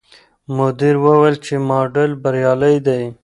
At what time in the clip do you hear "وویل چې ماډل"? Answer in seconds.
1.05-2.11